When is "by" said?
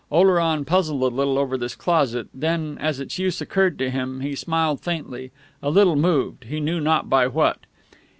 7.07-7.27